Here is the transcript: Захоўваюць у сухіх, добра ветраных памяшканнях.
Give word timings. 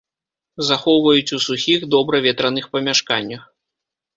Захоўваюць 0.69 1.33
у 1.37 1.39
сухіх, 1.47 1.79
добра 1.97 2.23
ветраных 2.27 2.65
памяшканнях. 2.77 3.41